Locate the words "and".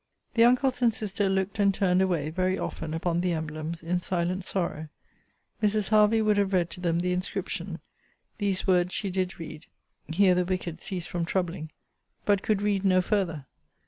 0.81-0.91, 1.59-1.71